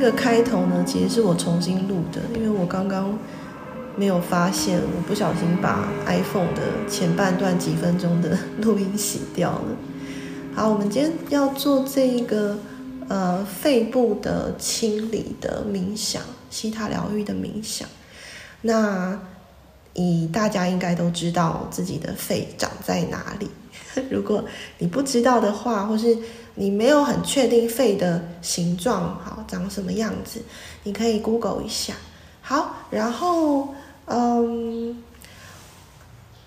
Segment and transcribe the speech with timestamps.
[0.00, 3.18] 这个开头呢，其实是我重新录的，因为我刚刚
[3.96, 9.64] 没有发现，我不小心把 iPhone 的前半段几分钟的录音洗掉了。
[10.54, 12.56] 好，我们今天要做这一个
[13.08, 17.88] 呃肺部的清理的冥想，希塔疗愈的冥想。
[18.62, 19.20] 那
[19.94, 23.50] 以大家应该都知道自己的肺长在哪里。
[24.12, 24.44] 如果
[24.78, 26.16] 你不知道的话，或是
[26.58, 30.42] 你没有很确定肺的形状，好，长什么样子，
[30.82, 31.94] 你可以 Google 一下。
[32.42, 33.68] 好，然后，
[34.06, 35.02] 嗯，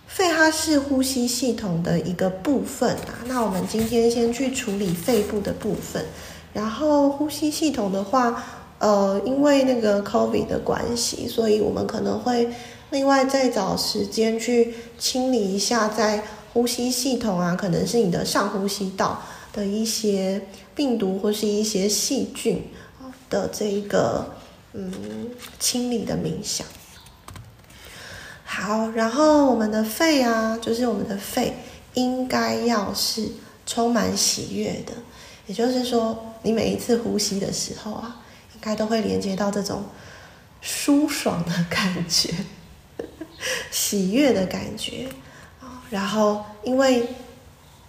[0.06, 3.24] 肺它是呼吸系统的一个部分啊。
[3.26, 6.06] 那我们今天先去处理肺部的部分，
[6.54, 8.44] 然后呼吸系统的话，
[8.80, 12.50] 呃，因为那个 COVID 的关系，所以我们可能会
[12.90, 16.24] 另外再找时间去清理一下在。
[16.54, 19.24] 呼吸系统啊，可能是你的上呼吸道
[19.54, 20.42] 的一些
[20.74, 22.64] 病毒或是一些细菌
[23.30, 24.36] 的这一个
[24.74, 26.66] 嗯清理的冥想。
[28.44, 31.54] 好，然后我们的肺啊，就是我们的肺
[31.94, 33.28] 应该要是
[33.66, 34.94] 充满喜悦的，
[35.48, 38.22] 也就是说，你每一次呼吸的时候啊，
[38.54, 39.86] 应该都会连接到这种
[40.60, 42.34] 舒爽的感觉，
[43.72, 45.08] 喜悦的感觉。
[45.90, 47.08] 然后，因为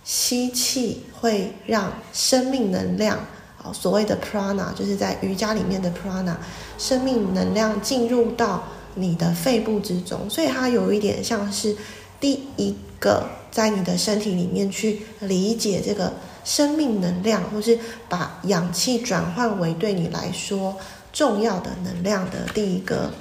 [0.05, 3.19] 吸气会让生命能量，
[3.62, 6.36] 啊，所谓的 prana，就是在瑜伽里面的 prana，
[6.78, 11.77] 生命能量进入到你的肺部之中，所以它有一点像是
[12.20, 16.12] 第一个在你的身体里面去理解这个
[16.44, 17.78] 生命能量，或是
[18.09, 20.77] 把氧气转换为对你来说
[21.12, 23.12] 重要的能量的第一个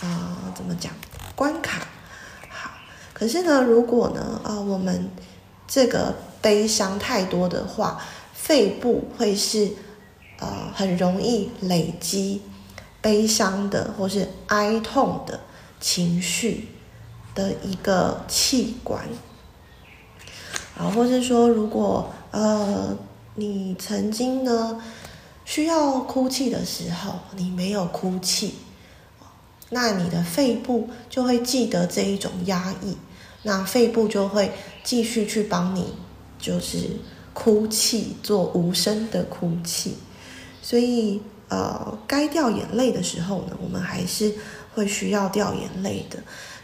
[0.00, 0.92] 啊、呃，怎么讲
[1.34, 1.80] 关卡？
[2.48, 2.70] 好
[3.12, 5.10] 可是呢，如果呢，啊、我们
[5.70, 8.02] 这个悲伤太多的话，
[8.34, 9.70] 肺部会是
[10.40, 12.42] 呃很容易累积
[13.00, 15.38] 悲伤的或是哀痛的
[15.80, 16.68] 情绪
[17.36, 19.08] 的一个器官。
[20.76, 22.96] 啊，或是说，如果呃
[23.36, 24.82] 你曾经呢
[25.44, 28.54] 需要哭泣的时候，你没有哭泣，
[29.68, 32.96] 那你的肺部就会记得这一种压抑。
[33.42, 34.52] 那肺部就会
[34.84, 35.94] 继续去帮你，
[36.38, 36.90] 就是
[37.32, 39.94] 哭泣，做无声的哭泣。
[40.62, 44.34] 所以，呃，该掉眼泪的时候呢，我们还是
[44.74, 46.18] 会需要掉眼泪的。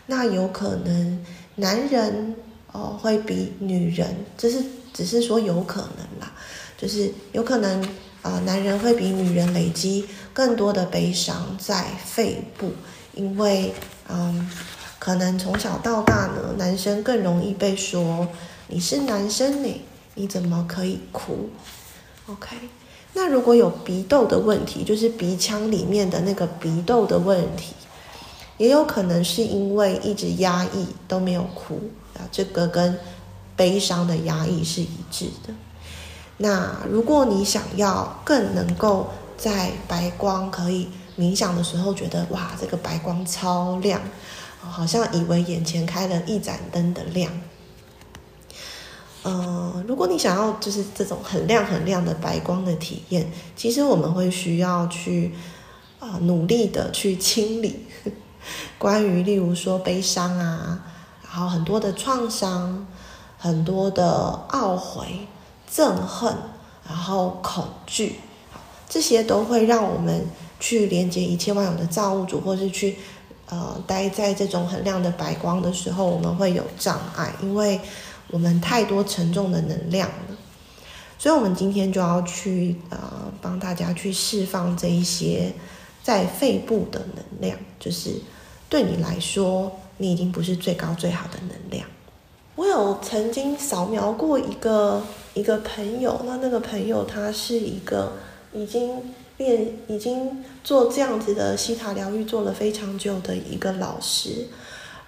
[0.06, 2.36] 那有可能男人
[2.72, 6.32] 哦、呃、会比女人，这是只是说有可能啦，
[6.76, 7.82] 就是有可能
[8.20, 12.72] 啊、呃，男人会比女人累积更多的悲伤在肺部，
[13.14, 13.72] 因为
[14.08, 14.50] 嗯。
[14.98, 18.26] 可能从小到大呢，男生更容易被说
[18.68, 19.84] 你是男生呢，
[20.14, 21.50] 你怎么可以哭
[22.26, 22.56] ？OK，
[23.12, 27.74] 那如果有鼻窦的问题，就是鼻腔里面的那个鼻窦的问题，
[28.56, 31.78] 也有可能是因为一直压抑都没有哭
[32.14, 32.98] 啊，这个跟
[33.54, 35.54] 悲伤的压抑是一致的。
[36.38, 44.00] 那如果你想要更能够在白光可以冥想的时候，觉得哇，这个白光超亮。
[44.70, 47.32] 好像以为眼前开了一盏灯的亮，
[49.22, 55.32] 呃，如果你想要就是这种很亮很亮的白光的体验，其实我们会需要去
[55.98, 57.86] 啊、努力的去清理
[58.78, 60.84] 关于例如说悲伤啊，
[61.24, 62.86] 然后很多的创伤，
[63.38, 65.26] 很多的懊悔、
[65.72, 66.34] 憎恨，
[66.86, 68.20] 然后恐惧，
[68.88, 70.26] 这些都会让我们
[70.60, 72.96] 去连接一切万有的造物主，或是去。
[73.48, 77.80] 呃，待在这种很亮的白光的时候，我们会有障碍，因为
[78.28, 80.36] 我们太多沉重的能量了。
[81.16, 82.98] 所以，我们今天就要去呃，
[83.40, 85.52] 帮大家去释放这一些
[86.02, 88.10] 在肺部的能量，就是
[88.68, 91.86] 对你来说，你已经不是最高最好的能量。
[92.56, 95.02] 我有曾经扫描过一个
[95.34, 98.12] 一个朋友，那那个朋友他是一个
[98.52, 98.90] 已经。
[99.38, 104.46] 练已经做这样子的西塔疗愈做了非常久的一个老师，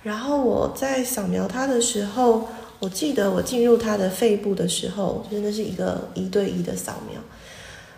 [0.02, 2.46] 然后我在扫描他的时候，
[2.78, 7.18] 我记得我进入他的肺部的时候，真的是一个一对一的扫描。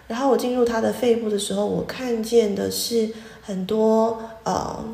[0.06, 3.10] 然后我进入他的肺部的时候，我看见的是
[3.42, 4.84] 很多呃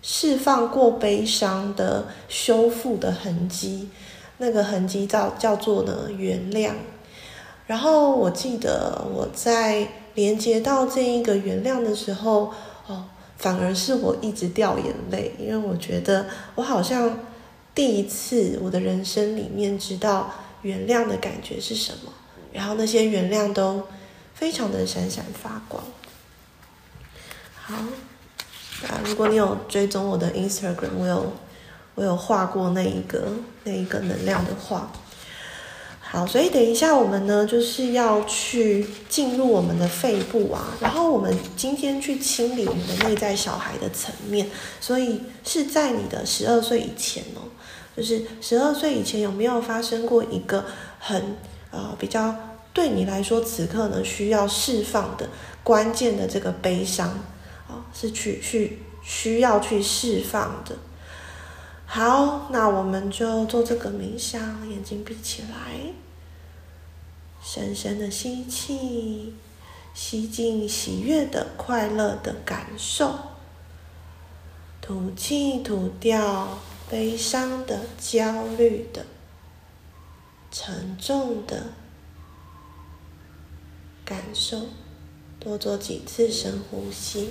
[0.00, 3.90] 释放过悲伤的修复的痕迹，
[4.38, 6.72] 那个痕迹叫叫做呢原谅。
[7.66, 9.86] 然后我记得我在。
[10.18, 12.52] 连接到这一个原谅的时候，
[12.88, 13.04] 哦，
[13.36, 16.26] 反而是我一直掉眼泪，因为我觉得
[16.56, 17.20] 我好像
[17.72, 20.28] 第一次我的人生里面知道
[20.62, 22.12] 原谅的感觉是什么，
[22.52, 23.84] 然后那些原谅都
[24.34, 25.84] 非常的闪闪发光。
[27.54, 27.76] 好，
[28.88, 31.32] 啊，如果你有追踪我的 Instagram，我有
[31.94, 33.28] 我有画过那一个
[33.62, 34.90] 那一个能量的画。
[36.10, 44.48] 好，所以等一下我们呢就是要去进入我们的肺部啊，然后我们今天去清理我们的内在小孩的层面，
[44.80, 47.44] 所以是在你的十二岁以前哦，
[47.94, 50.64] 就是十二岁以前有没有发生过一个
[50.98, 51.36] 很
[51.70, 52.34] 呃比较
[52.72, 55.28] 对你来说此刻呢需要释放的
[55.62, 57.08] 关键的这个悲伤
[57.68, 60.74] 啊，是去去需要去释放的。
[61.90, 65.94] 好，那我们就做这个冥想，眼睛闭起来，
[67.42, 69.34] 深深的吸气，
[69.94, 73.06] 吸进喜悦的、快乐的感受；
[74.82, 76.58] 吐气，吐掉
[76.90, 79.06] 悲伤的、焦虑的、
[80.50, 81.72] 沉重的
[84.04, 84.66] 感受。
[85.40, 87.30] 多做几次深呼吸。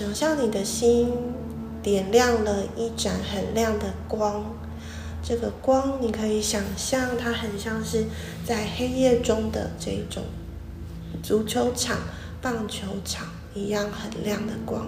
[0.00, 1.12] 想象你的心
[1.82, 4.46] 点亮了一盏很亮的光，
[5.22, 8.06] 这个光你可以想象它很像是
[8.42, 10.22] 在黑夜中的这种
[11.22, 11.98] 足球场、
[12.40, 14.86] 棒球场一样很亮的光，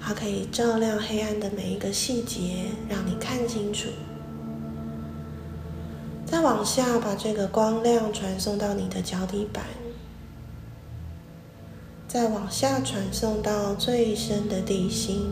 [0.00, 3.90] 它可以照亮黑暗的每一个细节，让你看清楚。
[6.24, 9.62] 再往下，把这个光亮传送到你的脚底板。
[12.14, 15.26] 再往下传送到最深的地心，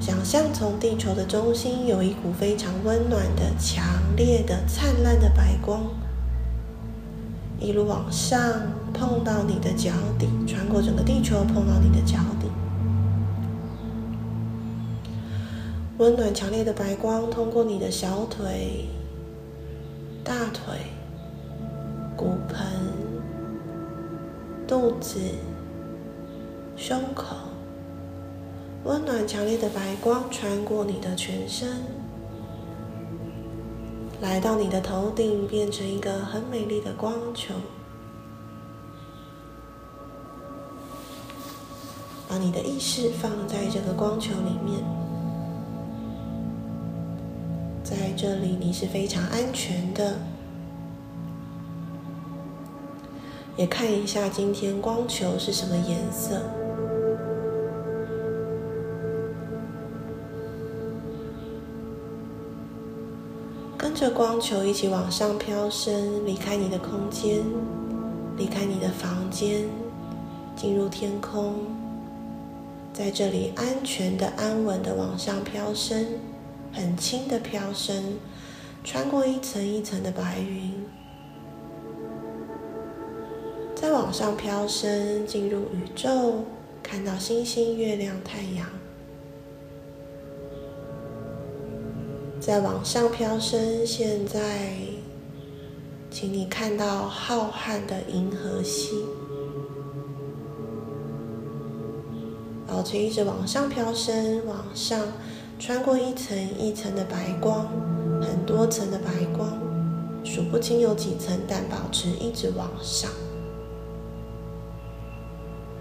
[0.00, 3.84] 想象从地球的中心有一股非常温暖的、强
[4.16, 5.82] 烈的、灿烂的白光，
[7.60, 8.40] 一路往上
[8.94, 12.48] 碰到你的脚底，穿过整个地球碰到你的脚底。
[15.98, 18.86] 温暖强烈的白光通过你的小腿、
[20.24, 20.78] 大腿、
[22.16, 22.83] 骨盆。
[24.74, 25.20] 肚子、
[26.74, 27.36] 胸口，
[28.82, 31.68] 温暖强烈的白光穿过你的全身，
[34.20, 37.54] 来到你的头顶，变成一个很美丽的光球。
[42.28, 44.82] 把你的意识放在这个光球里面，
[47.84, 50.33] 在这里你是非常安全的。
[53.56, 56.40] 也看一下今天光球是什么颜色，
[63.78, 67.44] 跟着光球一起往上飘升，离开你的空间，
[68.36, 69.68] 离开你的房间，
[70.56, 71.54] 进入天空，
[72.92, 76.04] 在这里安全的、安稳的往上飘升，
[76.72, 78.18] 很轻的飘升，
[78.82, 80.83] 穿过一层一层的白云。
[83.84, 86.36] 再往上飘升，进入宇宙，
[86.82, 88.66] 看到星星、月亮、太阳。
[92.40, 94.70] 再往上飘升，现在，
[96.10, 99.04] 请你看到浩瀚的银河系。
[102.66, 104.98] 保持一直往上飘升，往上
[105.58, 107.68] 穿过一层一层的白光，
[108.22, 109.58] 很多层的白光，
[110.24, 113.10] 数不清有几层，但保持一直往上。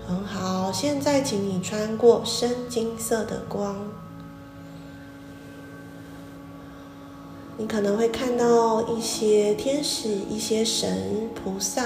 [0.08, 3.76] 很好，现在请你穿过深金色的光，
[7.58, 11.84] 你可能会看到一些天使、一些神、菩萨，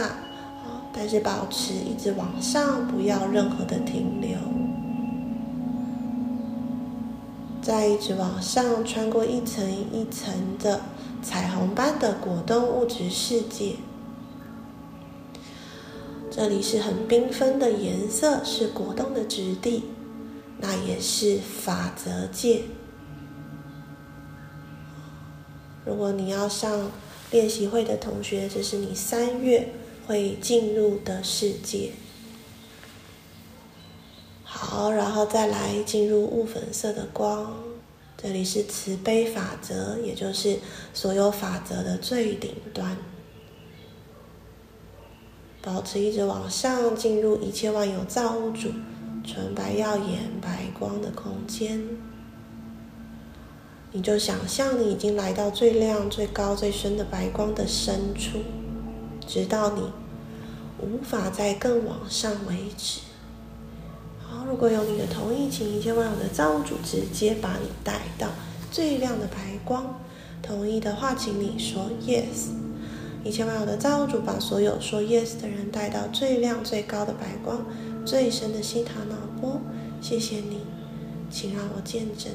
[0.91, 4.37] 但是保持一直往上，不要任何的停留。
[7.61, 10.81] 再一直往上，穿过一层一层的
[11.21, 13.75] 彩虹般的果冻物质世界。
[16.37, 19.85] 这里是很缤纷的颜色，是果冻的质地，
[20.59, 22.61] 那也是法则界。
[25.83, 26.91] 如果你要上
[27.31, 29.73] 练习会的同学，这是你三月
[30.05, 31.93] 会进入的世界。
[34.43, 37.51] 好，然后再来进入雾粉色的光，
[38.15, 40.59] 这里是慈悲法则，也就是
[40.93, 42.95] 所有法则的最顶端。
[45.61, 48.69] 保持一直往上，进入一切万有造物主
[49.23, 51.83] 纯白耀眼白光的空间。
[53.91, 58.39] 你就想象你已经来到最亮、最高、最深的白光的深处，
[59.25, 59.81] 直到你
[60.79, 62.99] 无法再更往上为止。
[64.21, 68.27] 好，如果有你的同意，请一切万有的造物主直接把你带到
[68.71, 69.99] 最亮的白光。
[70.43, 72.66] 同意的话，请你说 yes。
[73.27, 77.65] 一切万有的造物主把所有说 yes 的人带到最亮、最高的白光、
[78.05, 79.59] 最深的西塔脑波。
[79.99, 80.61] 谢谢你，
[81.29, 82.31] 请让我见证。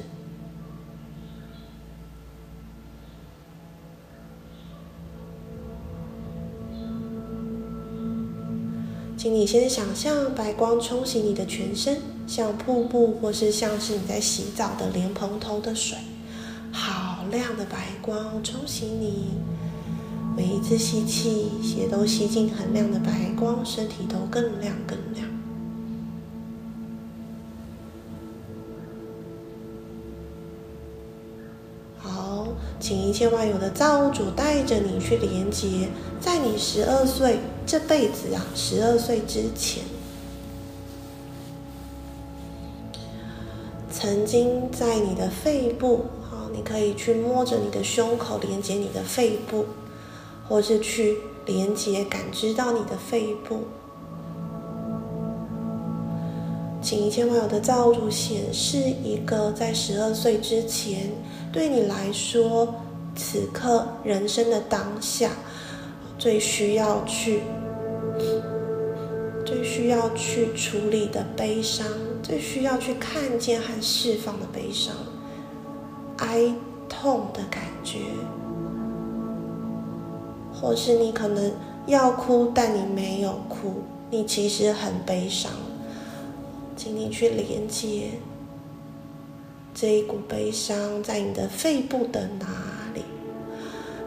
[9.17, 11.97] 请你先想象白光冲洗你的全身，
[12.27, 15.97] 像瀑布，或是像是你在洗澡的莲蓬头的水，
[16.71, 19.29] 好亮的白光冲洗你。
[20.35, 25.27] 每一次吸气，血都吸进很亮的白光，身体都更亮更亮。
[31.97, 32.47] 好，
[32.79, 37.39] 请一切万有的造物主带着你去连接，在你十二岁。
[37.65, 39.83] 这辈子啊，十二岁之前，
[43.89, 49.65] 曾经在你的肺部，好，你可以去摸着你的胸口，连接你的肺部，
[50.47, 53.61] 或是去连接、感知到你的肺部。
[56.81, 61.11] 请一切万有的造物主显示一个在十二岁之前，
[61.51, 62.75] 对你来说，
[63.15, 65.29] 此刻人生的当下。
[66.19, 67.41] 最需要去、
[69.45, 71.85] 最需要去处理的悲伤，
[72.21, 74.93] 最需要去看见和释放的悲伤、
[76.17, 76.53] 哀
[76.87, 77.97] 痛的感觉，
[80.63, 81.51] 或是你可能
[81.87, 85.51] 要哭，但你没有哭，你其实很悲伤，
[86.77, 88.11] 请你去连接
[89.75, 92.47] 这一股悲伤在你的肺部的哪
[92.95, 93.01] 里？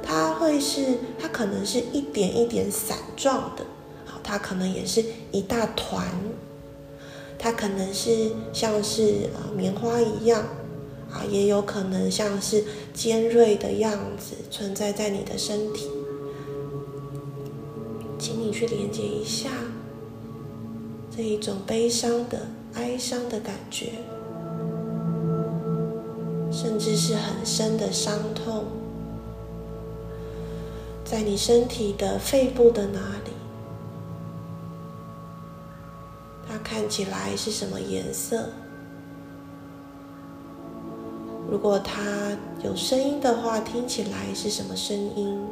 [0.02, 3.62] 它会是，它可能是一点一点散状的，
[4.06, 6.06] 好，它可能也是一大团，
[7.38, 10.40] 它可能是像是啊棉花一样，
[11.12, 15.90] 啊，也有可能像是尖锐的样子存在在你的身体，
[18.26, 19.50] 请你去连接一下
[21.16, 23.92] 这一种悲伤的、哀伤的感觉，
[26.50, 28.64] 甚至是很深的伤痛。
[31.04, 33.30] 在你身体的肺部的哪里？
[36.48, 38.48] 它看起来是什么颜色？
[41.48, 42.02] 如果它
[42.64, 45.45] 有声音的话，听起来是什么声音？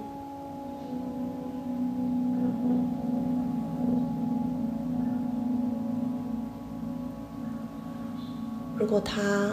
[8.77, 9.53] 如果它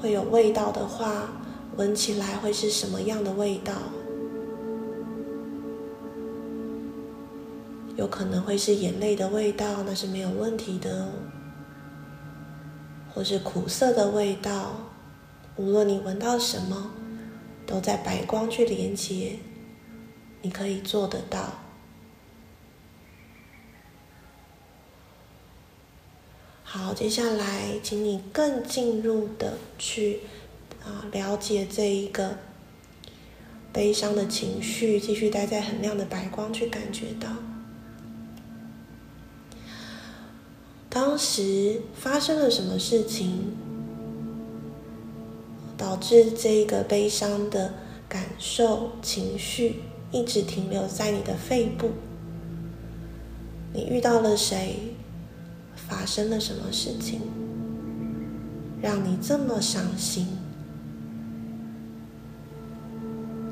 [0.00, 1.28] 会有味道的话，
[1.76, 3.72] 闻起来会是什么样的味道？
[7.96, 11.08] 有可能会是眼泪的味道，那是没有问题的。
[13.12, 14.72] 或是苦涩的味道，
[15.56, 16.92] 无论你闻到什么，
[17.66, 19.36] 都在白光去连接，
[20.40, 21.59] 你可以做得到。
[26.72, 30.20] 好，接下来，请你更进入的去。
[30.84, 32.38] 啊，了解这一个
[33.72, 37.28] 悲伤的情绪，继续待在很亮的白光，去感觉到
[40.88, 43.52] 当时发生了什么事情，
[45.76, 47.74] 导致这个悲伤的
[48.08, 51.90] 感受、情绪一直停留在你的肺部。
[53.74, 54.94] 你遇到了谁？
[55.90, 57.20] 发生了什么事情，
[58.80, 60.28] 让你这么伤心？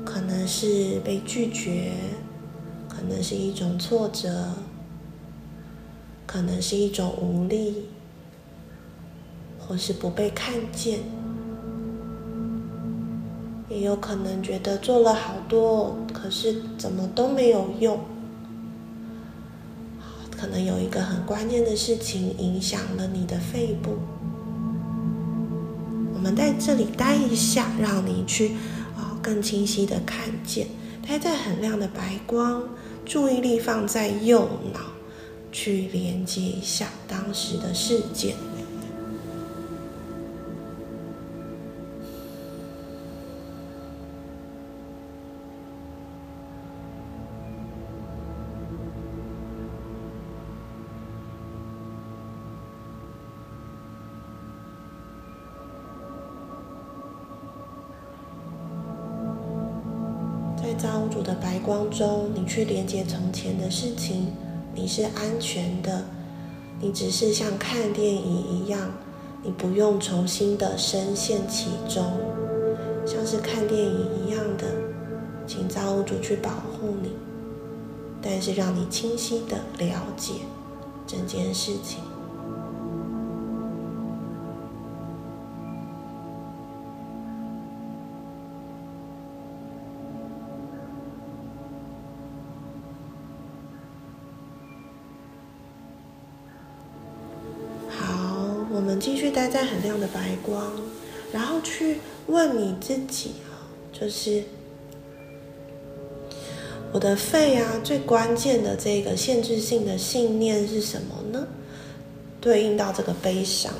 [0.05, 1.91] 可能是被拒绝，
[2.87, 4.53] 可能是一种挫折，
[6.25, 7.87] 可能是一种无力，
[9.59, 10.99] 或是不被看见，
[13.67, 17.99] 也有可能觉得做了好多，可是怎么都没有用。
[20.39, 23.97] 可能有一个很关键的事情影响了你的肺部。
[26.13, 28.53] 我们在这里待一下，让你去
[28.95, 29.19] 啊。
[29.21, 30.67] 更清晰的看见，
[31.05, 32.63] 待在很亮的白光，
[33.05, 34.79] 注意力放在右脑，
[35.51, 38.35] 去连接一下当时的事件。
[61.89, 64.27] 中，你去连接从前的事情，
[64.73, 66.05] 你是安全的。
[66.81, 68.91] 你只是像看电影一样，
[69.43, 72.05] 你不用重新的深陷其中，
[73.05, 74.65] 像是看电影一样的，
[75.45, 77.09] 请造物主去保护你，
[78.21, 80.33] 但是让你清晰的了解
[81.05, 81.99] 整件事情。
[99.89, 100.71] 亮的白光，
[101.33, 104.43] 然后去问你自己啊，就是
[106.93, 111.47] 我的肺啊，最关键的这个限制性的信念是什么呢？
[112.39, 113.73] 对应到这个悲伤，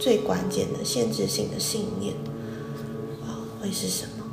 [0.00, 2.14] 最关键的限制性的信念
[3.22, 4.24] 啊，会是什么？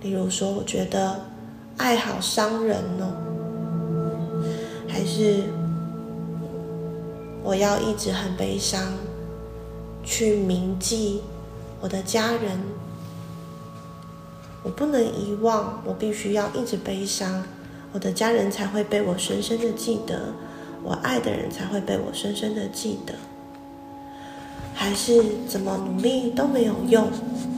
[0.00, 1.24] 例如说，我觉得
[1.76, 3.12] 爱好伤人哦，
[4.86, 5.42] 还是
[7.42, 8.92] 我要一直很悲伤？
[10.04, 11.22] 去铭记
[11.80, 12.60] 我的家人，
[14.62, 17.42] 我不能遗忘，我必须要一直悲伤，
[17.92, 20.34] 我的家人才会被我深深的记得，
[20.82, 23.14] 我爱的人才会被我深深的记得，
[24.74, 27.10] 还是怎么努力都没有用，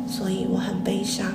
[0.08, 1.32] 所以我很悲伤，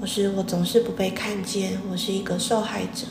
[0.00, 3.06] 或是我总是不被看见，我是一个受害者，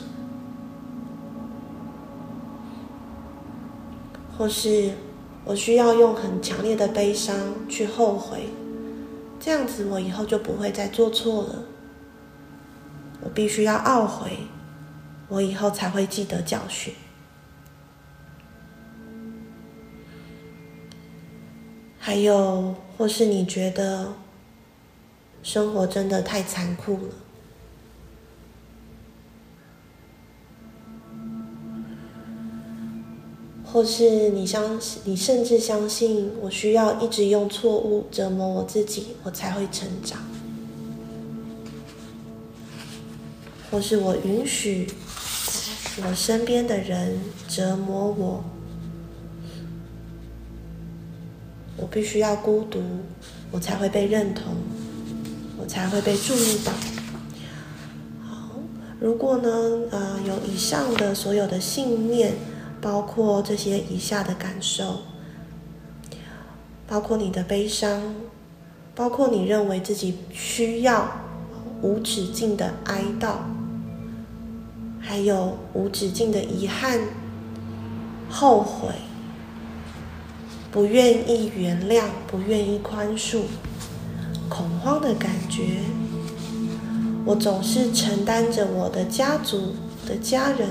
[4.36, 4.92] 或是。
[5.46, 8.48] 我需要用很强烈的悲伤去后悔，
[9.38, 11.62] 这样子我以后就不会再做错了。
[13.22, 14.38] 我必须要懊悔，
[15.28, 16.92] 我以后才会记得教训。
[21.96, 24.14] 还有，或是你觉得
[25.44, 27.25] 生活真的太残酷了。
[33.76, 40.18] 或是你相信，你甚至相信我需要一直用错误折磨我自己，我才会成长。
[43.70, 44.88] 或是我允许
[46.02, 48.44] 我身边的人折磨我，
[51.76, 52.80] 我必须要孤独，
[53.50, 54.54] 我才会被认同，
[55.60, 56.72] 我才会被注意到。
[58.26, 58.52] 好，
[58.98, 59.50] 如果呢，
[59.90, 62.32] 呃，有以上的所有的信念。
[62.86, 65.00] 包括这些以下的感受，
[66.86, 68.14] 包括你的悲伤，
[68.94, 71.10] 包括你认为自己需要
[71.82, 73.38] 无止境的哀悼，
[75.00, 77.00] 还有无止境的遗憾、
[78.30, 78.90] 后悔、
[80.70, 83.40] 不愿意原谅、不愿意宽恕、
[84.48, 85.80] 恐慌的感觉。
[87.24, 89.74] 我总是承担着我的家族
[90.06, 90.68] 的家人，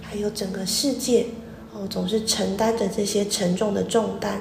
[0.00, 1.26] 还有整个世界。
[1.80, 4.40] 我总是承担着这些沉重的重担。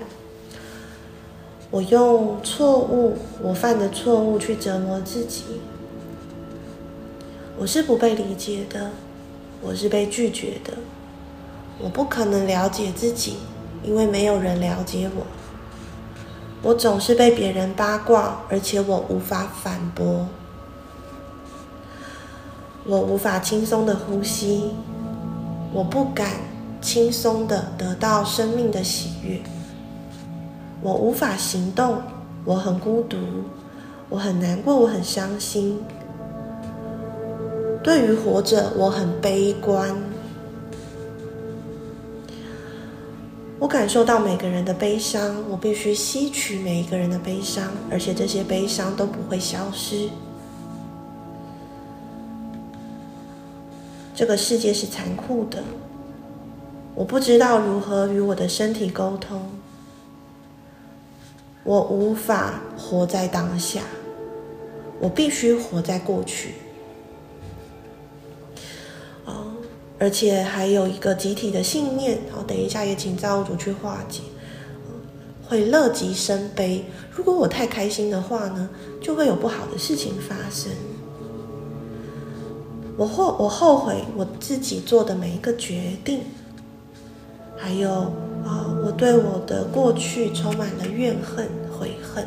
[1.70, 5.44] 我用错误，我犯的错误去折磨自己。
[7.58, 8.90] 我是不被理解的，
[9.62, 10.74] 我是被拒绝的。
[11.80, 13.36] 我不可能了解自己，
[13.84, 15.26] 因为没有人了解我。
[16.64, 20.28] 我总是被别人八卦，而且我无法反驳。
[22.84, 24.72] 我无法轻松的呼吸，
[25.72, 26.57] 我不敢。
[26.82, 29.40] 轻松的得到生命的喜悦。
[30.82, 32.02] 我无法行动，
[32.46, 33.18] 我很孤独，
[34.10, 35.80] 我很难过，我很伤心。
[37.84, 39.96] 对于活着，我很悲观。
[43.60, 50.10] 我感受到每个人的悲伤，我必须吸取每一个人的悲伤，而且这些悲伤都不会消失。
[54.14, 55.64] 这个世界是残酷的。
[56.98, 59.40] 我不知道如何与我的身体沟通，
[61.64, 63.82] 我无法活在当下，
[65.00, 66.56] 我必须活在过去。
[69.26, 69.54] 哦，
[70.00, 74.22] 而且还有一个集体的信念，好，等一下也请造物主去化解，
[75.48, 76.84] 会乐极生悲。
[77.12, 78.68] 如果我太开心的话呢，
[79.00, 80.72] 就会有不好的事情发生。
[82.98, 86.22] 我后我后悔我自己做的每一个决定。
[87.58, 87.90] 还有
[88.46, 92.26] 啊，我对我的过去充满了怨恨、悔恨。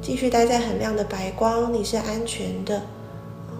[0.00, 2.82] 继续待在很亮的白光，你是安全的。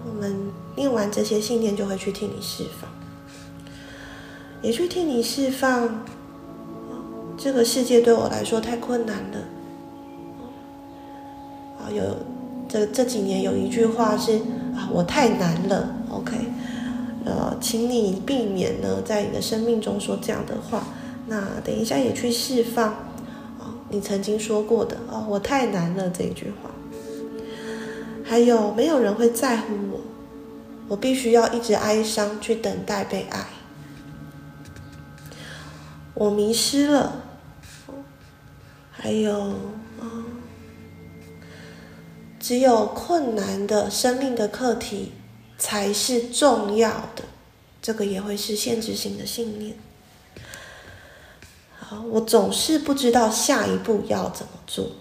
[0.07, 0.33] 我们
[0.75, 2.89] 念完这些信念，就会去替你释放，
[4.61, 6.05] 也去替你释放。
[7.37, 9.37] 这个世界对我来说太困难了。
[11.79, 12.03] 啊，有
[12.69, 14.37] 这这几年有一句话是
[14.73, 16.35] 啊，我太难了，OK，
[17.27, 20.87] 呃，请你避免呢，在你的生命中说这样的话。
[21.27, 22.87] 那等一下也去释放
[23.59, 26.71] 啊，你曾经说过的啊，我太难了这一句话。
[28.23, 29.99] 还有，没有人会在乎我，
[30.87, 33.45] 我必须要一直哀伤去等待被爱。
[36.13, 37.23] 我迷失了。
[38.89, 39.53] 还有，
[40.01, 40.25] 嗯，
[42.39, 45.11] 只有困难的生命的课题
[45.57, 47.23] 才是重要的，
[47.81, 49.77] 这个也会是限制性的信念。
[51.79, 54.91] 好，我总是不知道下一步要怎么做。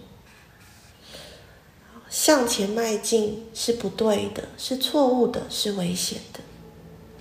[2.09, 6.41] 向前迈进是不对的，是错误的，是危险的，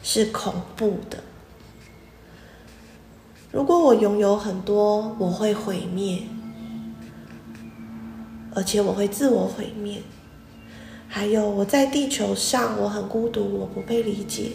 [0.04, 1.24] 是恐怖的。
[3.52, 6.24] 如果我拥有很多，我会毁灭。
[8.54, 10.02] 而且我会自我毁灭，
[11.16, 14.52] 还有我在地球上，我很孤独，我不被理解。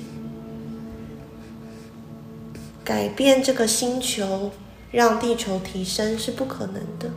[2.85, 4.51] 改变这个星球，
[4.93, 7.09] 让地球提升是不可能的。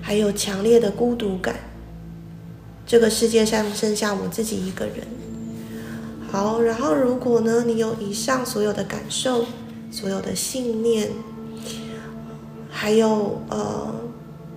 [0.00, 1.56] 还有强烈的孤独感，
[2.86, 5.06] 这个世界上剩下我自己一个人。
[6.32, 9.44] 好，然后如果呢，你有以上所有的感受，
[9.90, 11.10] 所有的信念，
[12.70, 13.94] 还有呃。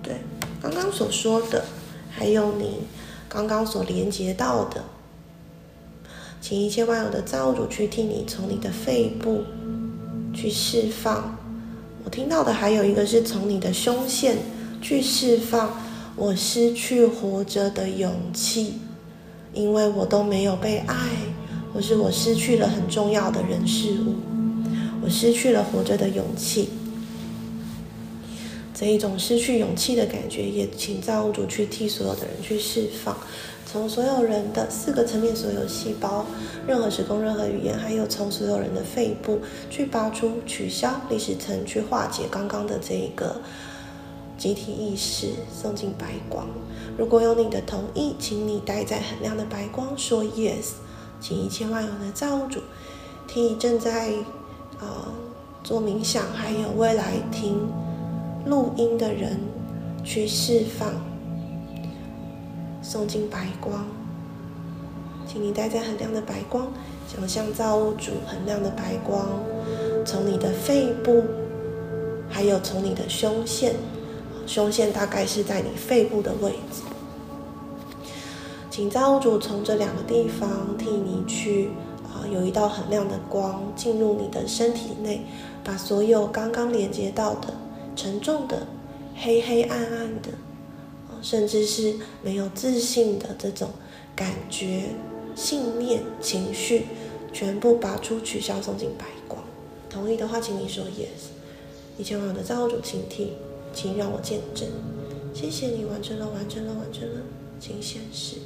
[0.02, 0.16] 对
[0.62, 1.66] 刚刚所说的，
[2.10, 2.84] 还有你
[3.32, 4.84] 刚刚所连接到的，
[6.42, 9.40] 请一切万有的造物主去替你从你的肺部
[10.34, 11.38] 去释放。
[12.04, 14.36] 我听到的还有一个是从你的胸腺
[14.82, 15.70] 去释放，
[16.14, 18.74] 我失去活着的勇气，
[19.54, 20.94] 因为我都没有被爱，
[21.72, 24.16] 或是我失去了很重要的人事物，
[25.02, 26.68] 我失去了活着的勇气。
[28.82, 33.16] 这一种失去勇气的感觉，也请造物主去替所有的人去释放，
[33.64, 36.26] 从所有人的四个层面、所有细胞、
[36.66, 39.38] 任何时空、任何语言，还有从所有人的肺部
[39.70, 43.40] 去拔出、取消历史层，去化解刚刚的这一个
[44.36, 46.48] 集体意识，送进白光。
[46.98, 50.72] 如果有你的同意，请你待在很亮的白光，说 yes。
[51.20, 52.58] 请一切万有的造物主
[53.28, 54.08] 替正在
[54.80, 55.14] 呃
[55.62, 57.60] 做冥想，还有未来听。
[58.44, 59.38] 录音的人
[60.02, 60.90] 去释放，
[62.82, 63.86] 送进白光，
[65.26, 66.66] 请你待在很亮的白光，
[67.06, 69.28] 想象造物主很亮的白光，
[70.04, 71.22] 从你的肺部，
[72.28, 73.74] 还有从你的胸腺，
[74.44, 76.82] 胸腺大概是在你肺部的位置，
[78.70, 81.70] 请造物主从这两个地方替你去
[82.12, 85.24] 啊，有一道很亮的光进入你的身体内，
[85.62, 87.61] 把所有刚刚连接到的。
[87.94, 88.66] 沉重的、
[89.16, 90.30] 黑黑暗暗的，
[91.22, 93.70] 甚至是没有自信的这种
[94.16, 94.84] 感觉、
[95.34, 96.86] 信念、情绪，
[97.32, 99.42] 全部拔出、取消、送进白光。
[99.88, 101.30] 同意的话，请你说 yes。
[101.98, 103.32] 一切万有的造物主，请听，
[103.74, 104.66] 请让我见证。
[105.34, 107.20] 谢谢你完成了，完成了，完成了，
[107.60, 108.36] 请显示。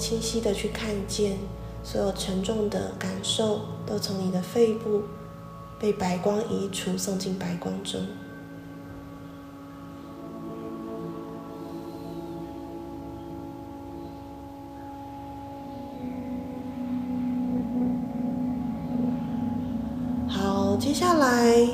[0.00, 1.36] 清晰的去看见
[1.84, 5.02] 所有沉重的感受，都从你的肺部
[5.78, 8.00] 被白光移除，送进白光中。
[20.26, 21.66] 好，接下来，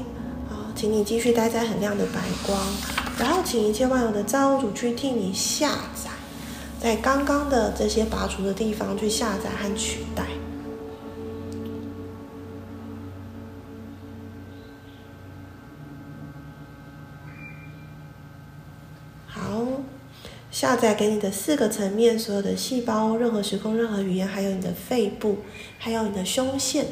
[0.48, 2.60] 好，请你继续待在很亮的白光，
[3.20, 6.10] 然后请一切万有的造物主去替你下载。
[6.86, 10.24] 在刚刚的这些拔除的地方去下载和取代。
[19.26, 19.66] 好，
[20.52, 25.38] 下载给你的四个层面，所有的细胞、任何时空、任何语言，还有你的肺部，
[25.80, 26.86] 还有你的胸腺。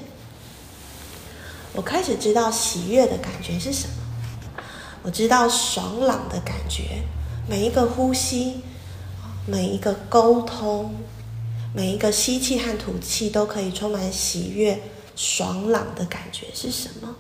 [1.73, 3.95] 我开始知道喜悦的感觉是什么，
[5.05, 7.05] 我知道爽朗的感觉，
[7.49, 8.65] 每一个呼吸。
[9.47, 10.95] 每一个沟通，
[11.75, 14.81] 每一个吸气和吐气都可以充满喜悦、
[15.15, 17.15] 爽朗的感觉是什么？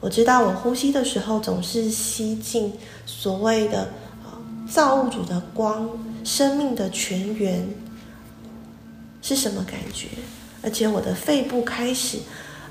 [0.00, 2.72] 我知道我呼吸的时候总是吸进
[3.06, 3.80] 所谓的
[4.24, 4.38] 啊
[4.70, 5.88] 造物主的光、
[6.22, 7.66] 生命的泉源
[9.22, 10.08] 是什么感觉？
[10.62, 12.18] 而且我的肺部开始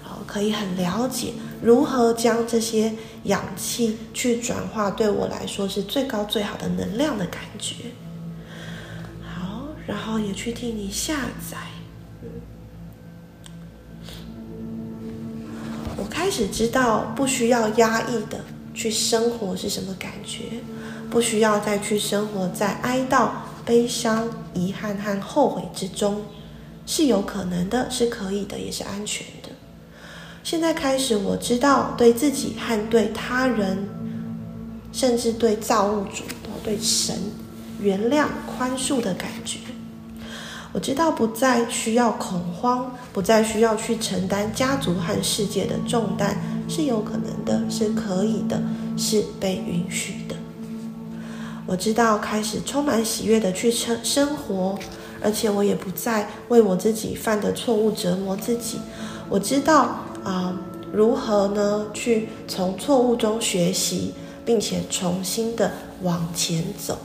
[0.06, 7.74] 啊，可以很了解如何将这些氧气去转化，对我来说是最高最好的能量的感觉。
[9.88, 11.16] 然后也去替你下
[11.50, 11.58] 载。
[15.96, 20.60] 我开始知道不需要压抑的去生活是什么感觉，
[21.10, 23.30] 不需要再去生活在哀悼、
[23.66, 26.24] 悲伤、遗憾和后悔之中。
[26.86, 29.50] 是有可能的，是可以的，也是安全的。
[30.42, 33.90] 现在开始，我知道对自己和对他人，
[34.94, 36.24] 甚至对造物主、
[36.64, 37.14] 对神，
[37.82, 39.60] 原谅、宽恕的感觉。
[40.78, 46.38] 我知道不再需要恐慌，不再需要去承担家族和世界的重担，
[46.70, 48.62] 是有可能的，是可以的，
[48.96, 50.36] 是被允许的。
[51.66, 54.78] 我知道开始充满喜悦的去生生活。
[55.20, 58.78] 而且我也不再为我自己犯的错误折磨自己。
[59.30, 60.56] 我知道啊、
[60.94, 61.88] 如何呢？
[61.92, 64.14] 去从错误中学习，
[64.46, 65.72] 并且重新的
[66.04, 67.00] 往前走，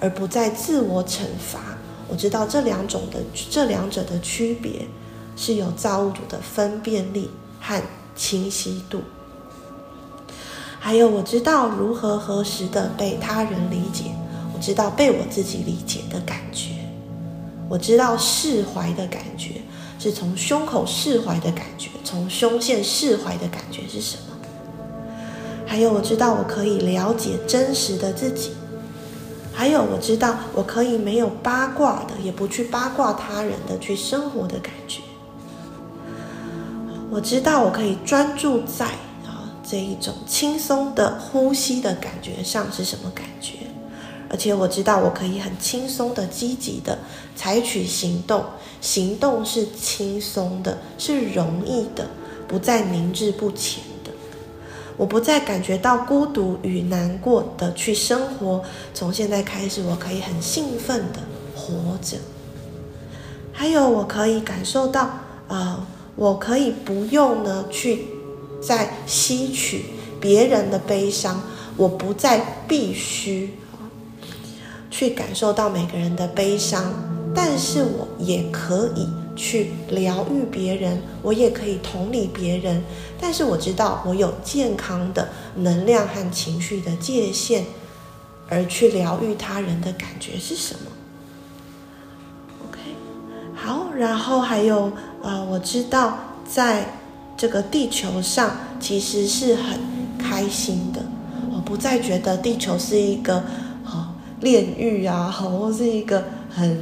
[0.00, 1.78] 而不再自我惩罚。
[2.12, 3.20] 我知道这两种的
[3.50, 4.86] 这两者的区别，
[5.34, 7.82] 是有造物主的分辨力和
[8.14, 9.00] 清晰度。
[10.78, 14.10] 还有，我知道如何合时的被他人理解，
[14.54, 16.72] 我知道被我自己理解的感觉。
[17.70, 19.62] 我知道释怀的感觉
[19.98, 24.36] 是从胸口释怀的感觉，从胸腺释怀的感觉是什么？
[25.66, 28.50] 还有，我知道我可以了解真实的自己。
[29.54, 35.00] 还有，我知道我可以没有八卦的，也不去八卦他人的去生活的感觉。
[37.10, 38.86] 我知道我可以专注在
[39.26, 43.58] 啊这一种轻松的呼吸的感觉上是什么感觉？
[44.30, 46.98] 而且我知道我可以很轻松的、积极的
[47.36, 48.42] 采取行动，
[48.80, 52.08] 行动是轻松的，是容易的，
[52.48, 53.84] 不再凝滞不前。
[55.02, 58.62] 我不再感觉到孤独与难过的去生活。
[58.94, 61.18] 从现在开始，我可以很兴奋的
[61.56, 62.18] 活着。
[63.52, 68.06] 还有，我可以感受到，啊、呃，我可以不用呢去
[68.62, 69.86] 再吸取
[70.20, 71.42] 别人的悲伤，
[71.76, 73.54] 我不再必须。
[74.88, 76.94] 去感受到每个人的悲伤，
[77.34, 82.82] 但是我也可以去疗愈别人，我也可以同理别人，
[83.20, 87.64] 但是我知道我有健康的能量和情绪的界限，
[88.48, 90.90] 而去疗愈他人的感觉是什么
[92.68, 92.78] ？OK，
[93.54, 94.92] 好，然后还有
[95.22, 96.18] 呃，我知道
[96.48, 96.86] 在
[97.36, 99.80] 这个地球上其实是很
[100.18, 101.02] 开心的，
[101.54, 103.42] 我不再觉得地球是一个。
[104.42, 106.76] 炼狱啊，或是一个很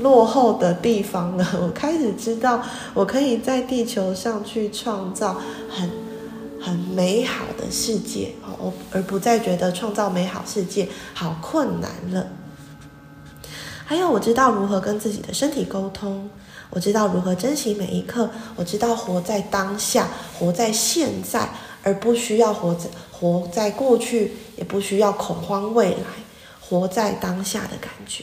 [0.00, 1.46] 落后的地方了。
[1.62, 2.62] 我开始知道，
[2.94, 5.90] 我可以在地球上去创造很
[6.60, 12.26] 很美好的世界，哦，而不再觉得创造美好世界好困难了。
[13.84, 16.28] 还有，我知道如何跟自己的身体沟通，
[16.70, 20.08] 我知道如何珍惜每一刻，我知道活在当下，
[20.38, 21.48] 活在现在，
[21.82, 25.98] 而不需要活在活在过去，也不需要恐慌未来。
[26.60, 28.22] 活在当下的感觉，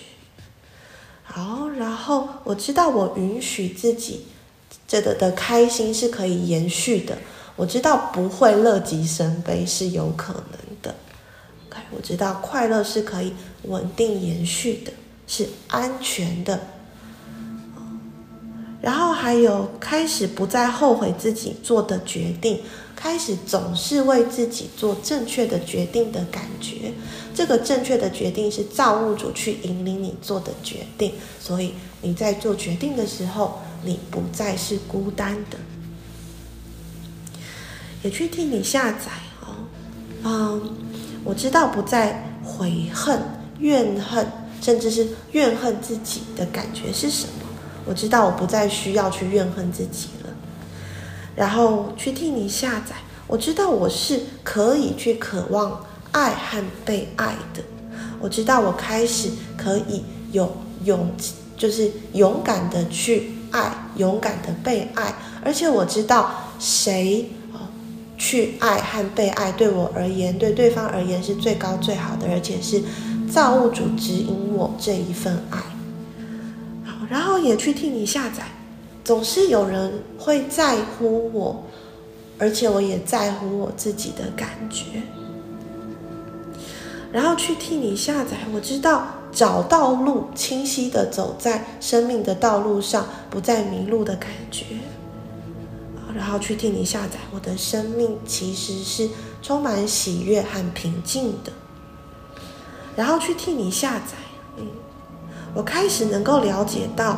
[1.35, 4.25] 好，然后我知道我允许自己
[4.87, 7.17] 这个的开心是可以延续的，
[7.57, 10.95] 我知道不会乐极生悲是有可能的
[11.67, 14.93] ，OK，我知道快乐是可以稳定延续的，
[15.27, 16.57] 是安全的，
[18.85, 22.61] 然后还有开始不再后悔自己做的决定。
[22.95, 26.93] 开始总是为自己做正确的决定的感觉，
[27.35, 35.57] 这个正确的决定是造物主去引领你做的决定，所以你在做决定的时候，你不再是孤单的。
[38.01, 39.53] 也去替你下载哦，
[40.23, 40.73] 嗯，
[41.23, 43.19] 我知道不再悔恨、
[43.59, 44.25] 怨恨，
[44.61, 47.44] 甚至是怨恨自己的感觉是什么？
[47.85, 50.29] 我知道我不再需要去怨恨自己了。
[51.35, 52.95] 然后去替你下载，
[53.27, 57.61] 我知道我是可以去渴望爱和被爱的。
[58.19, 61.11] 我知道我开始可以有勇，
[61.57, 65.13] 就是勇敢的去爱，勇敢的被爱。
[65.43, 67.69] 而且我知道谁啊
[68.17, 72.81] 去爱和被爱，对我而言，对对方而言是最高最好的，而且是
[73.29, 75.59] 造物主指引我这一份爱。
[77.09, 78.43] 然后也去替你下载。
[79.03, 81.63] 总是有人会在乎我，
[82.39, 85.03] 而且我也在乎我自己的感觉。
[87.11, 94.65] 然后去替你下载，我知道找到路，清晰的走在生命的道路上，不再迷路的感觉。
[96.15, 99.07] 然后去替你下载，我的生命其实是
[99.41, 101.51] 充满喜悦和平静的。
[102.95, 104.15] 然后去替你下载，
[105.55, 107.17] 我开始能够了解到，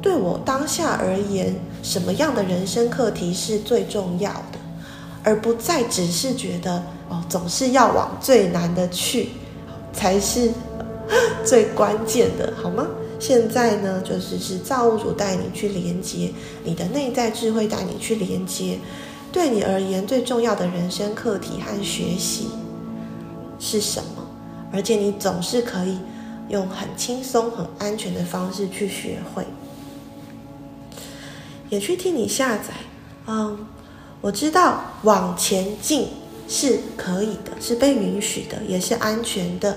[0.00, 4.58] 对我当下而言，什么样的人生课题是最重要的，
[5.22, 9.28] 而不再只是觉得哦，总是要往最难的去，
[9.92, 10.50] 才是
[11.44, 12.86] 最关键的，好吗？
[13.20, 16.30] 现在呢，就是是造物主带你去连接
[16.64, 18.78] 你的内在智慧，带你去连接，
[19.30, 22.48] 对你而言最重要的人生课题和学习
[23.58, 24.24] 是什么？
[24.72, 25.98] 而且你总是可以
[26.48, 29.46] 用很轻松、很安全的方式去学会，
[31.68, 32.74] 也去替你下载。
[33.26, 33.66] 嗯，
[34.20, 36.08] 我知道往前进
[36.48, 39.76] 是可以的，是被允许的，也是安全的，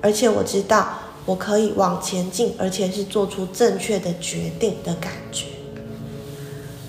[0.00, 1.00] 而且我知道。
[1.26, 5.46] 我可以往前进，而且是做出正确的决定的感觉。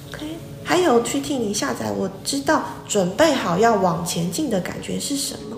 [0.09, 0.25] OK，
[0.61, 5.54] 还有去替你下载，我知道准备好要往前进的感觉是什么，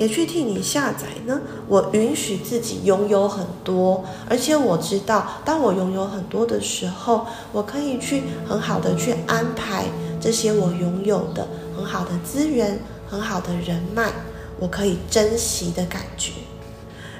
[0.00, 1.38] 也去替你下载呢。
[1.68, 9.84] 我允许自己拥有很多，而且我知道，当我拥有很多的时候，我可以去很好的去安排
[10.18, 14.10] 这些我拥有的很好的资源、很好的人脉，
[14.58, 16.32] 我可以珍惜的感觉。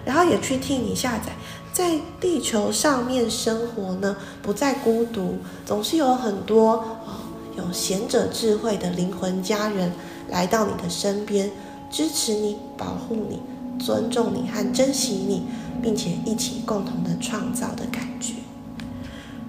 [0.06, 1.36] 然后也去替你下载，
[1.74, 7.20] 在地球上面生活呢，不再孤独，总是有很多哦，
[7.58, 9.92] 有贤者智慧的灵魂家人
[10.30, 11.50] 来到你的身边，
[11.90, 13.40] 支持你、保护你、
[13.85, 15.42] 尊重你和珍惜你，
[15.83, 18.35] 并且一起共同的创造的感觉。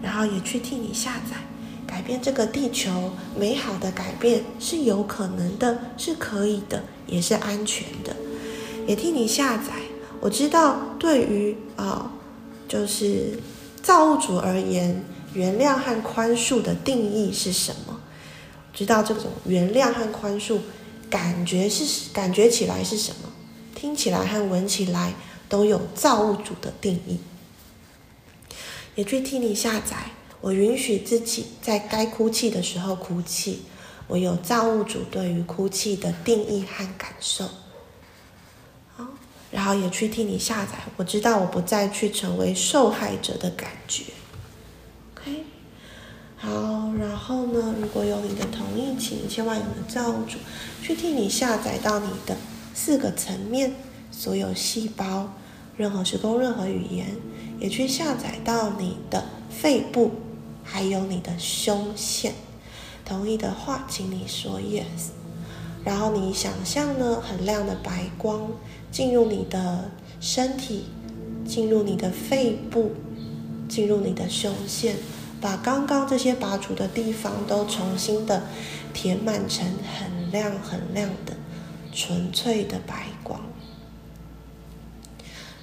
[0.01, 1.37] 然后也去替你下载，
[1.85, 8.15] 改变这个地球，美好的改变是有可能的，是可以的，也是安全的。
[8.87, 9.73] 也替你下载。
[10.19, 12.11] 我知道，对于啊、
[12.67, 13.39] 就是
[13.81, 17.99] 造物主而言，原谅和宽恕的定义是什么？
[18.73, 20.57] 知道这种原谅和宽恕，
[21.11, 23.29] 感觉是感觉起来是什么？
[23.75, 25.13] 听起来和闻起来
[25.47, 27.19] 都有造物主的定义。
[28.95, 33.61] 也去替你下载，我允许自己在该哭泣的时候哭泣，
[34.07, 37.47] 我有造物主对于哭泣的定义和感受。
[39.51, 44.05] 然后也去替你下载，我知道我不再去成为受害者的感觉。
[45.13, 45.43] OK，
[46.37, 50.39] 好，然然后呢，如果有你的同意，请千万有的造物主
[50.81, 52.35] 去替你下载到你的
[52.73, 53.75] 四个层面，
[54.09, 55.31] 所有细胞，
[55.77, 57.15] 任何时空，任何语言，
[57.59, 60.13] 也去下载到你的肺部，
[60.63, 62.33] 还有你的胸腺。
[63.05, 65.11] 同意的话，请你说 yes。
[65.85, 68.49] 然后你想象呢，很亮的白光。
[68.91, 70.85] 进入你的身体，
[71.47, 72.91] 进入你的肺部，
[73.69, 74.97] 进入你的胸腺，
[75.41, 78.43] 把刚刚这些拔除的地方都重新的
[78.93, 81.33] 填满成很亮很亮的
[81.91, 83.41] 纯粹的白光。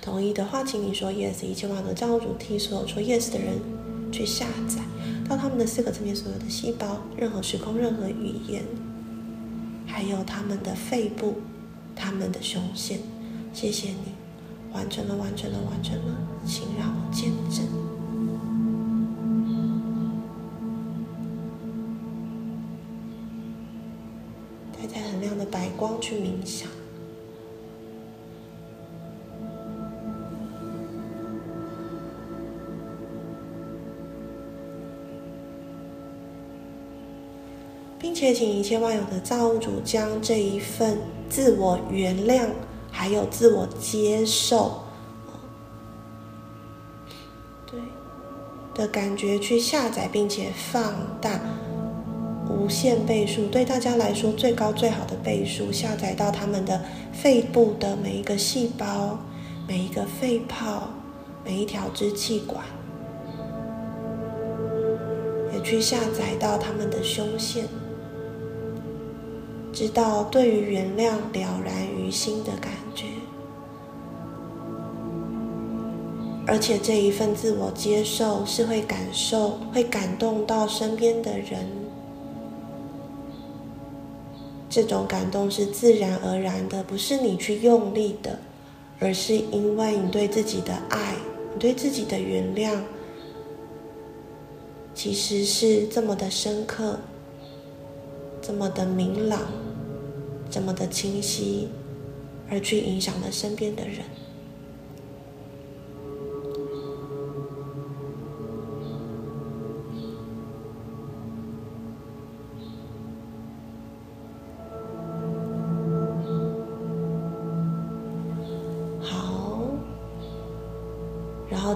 [0.02, 1.44] 同意的话，请你说 yes。
[1.44, 3.60] 一千万个造物主替所有说 yes 的人
[4.10, 4.80] 去下载
[5.28, 8.64] 到他们的四个层面所有的细胞，任何时空，任何语言，
[9.86, 11.34] 还有他们的肺部，
[11.94, 12.98] 他们的胸腺。
[13.52, 14.12] 谢谢你，
[14.72, 17.87] 完成了，完成了，完成了，请让我见证。
[25.76, 26.68] 光去冥想，
[37.98, 42.48] 并且请一切万有的造物主将这一份自我原谅。
[42.90, 44.80] 还有自我接受，
[47.70, 47.78] 对
[48.74, 51.38] 的感觉去下载，并且放大
[52.68, 56.78] 无限倍数，对大家来说最高最好的倍数，下载到他们的
[57.14, 59.18] 肺部的每一个细胞、
[59.66, 60.90] 每一个肺泡、
[61.42, 62.62] 每一条支气管，
[65.54, 67.64] 也去下载到他们的胸腺。
[69.72, 73.06] 知道对于原谅了然于心的感觉，
[76.46, 81.87] 而且这一份自我接受是会感受、会感动到身边的人。
[84.68, 88.38] 这种感动是自然而然的，不是你去用力的，
[88.98, 91.16] 而是因为你对自己的爱、
[91.54, 92.78] 你对自己的原谅，
[94.94, 96.98] 其实是这么的深刻，
[98.42, 99.40] 这么的明朗。
[100.50, 101.68] 这么的清晰，
[102.48, 103.98] 而去影响了身边的人。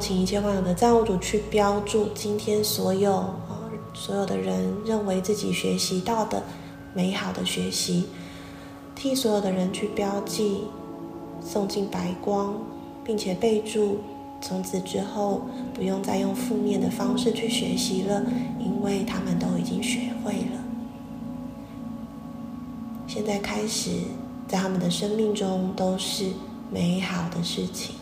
[0.03, 6.42] 请一切万有的造物主去标注今天所有啊，所有的人认为自己学习到的
[6.92, 8.07] 美好的学习，
[8.96, 10.64] 替所有的人去标记，
[11.40, 12.53] 送进白光，
[13.05, 13.98] 并且备注，
[14.40, 15.42] 从此之后
[15.72, 18.24] 不用再用负面的方式去学习了，
[18.59, 20.59] 因为他们都已经学会了。
[23.07, 23.90] 现在开始，
[24.48, 26.32] 在他们的生命中都是
[26.72, 27.94] 美好的事情。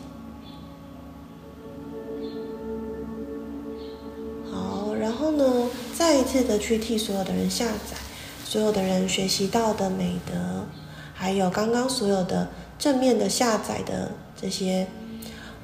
[6.30, 7.96] 次的去替所有的人下载，
[8.44, 10.66] 所有的人学习到的美德，
[11.12, 14.86] 还有刚刚所有的正面的下载的这些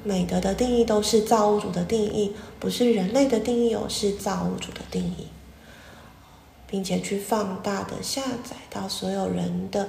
[0.03, 5.27] 美德的定义，都是造物主的定义，不是人类的定义，哦是造物主的定义。
[6.69, 9.87] 并且去放大的下载到所有人的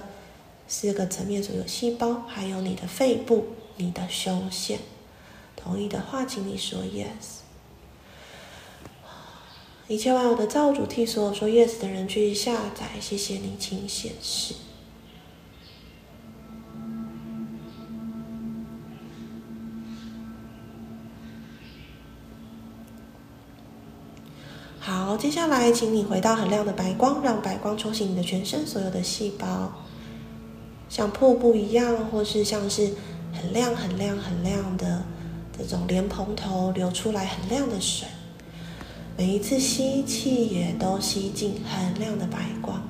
[0.68, 3.48] 四个层面，所有细胞，还有你的肺部、
[3.78, 4.78] 你的胸腺。
[5.56, 7.47] 同意的话，请你说 yes。
[9.88, 14.54] 一切万有的造物主替所有说 yes 的人去下载，谢谢你，请显示。
[24.78, 29.72] 好，接下来请你回到很亮的白光，让白光冲洗你的全身所有的细胞，
[30.90, 32.92] 像瀑布一样，或是像是
[33.32, 35.02] 很亮、很亮、很亮的
[35.56, 38.06] 这种莲蓬头流出来很亮的水。
[39.18, 42.87] 每一次吸气，也都吸进很亮的白光。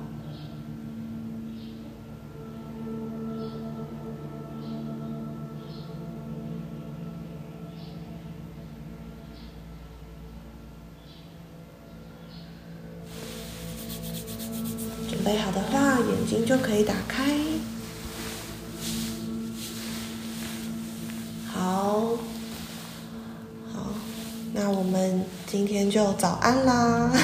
[24.99, 27.11] 们今天就早安啦。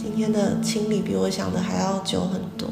[0.00, 2.68] 今天的清理比我想的还要久很多。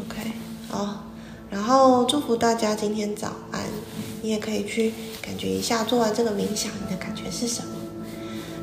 [0.00, 0.32] OK，
[0.68, 1.04] 好，
[1.50, 3.60] 然后祝福大家今天早安。
[4.22, 7.68] 你也可以去感觉一下，做完这个冥想，你的感觉是什么？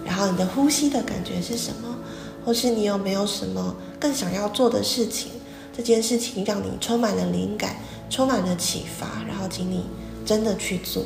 [0.04, 1.96] 然后你的呼吸的感觉是什么？
[2.44, 5.32] 或是你有没有什么更想要做的事情？
[5.78, 7.76] 这件事情让你充满了灵感，
[8.10, 9.86] 充满了启发，然后请你
[10.26, 11.06] 真的去做。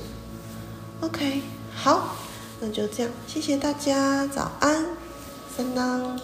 [1.02, 1.41] OK，
[1.74, 2.16] 好，
[2.60, 4.86] 那就这样，谢谢大家，早安，
[5.56, 6.20] 三郎。